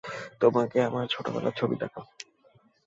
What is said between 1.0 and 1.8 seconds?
ছোটবেলার ছবি